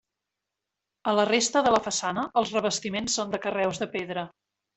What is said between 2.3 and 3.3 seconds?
els revestiments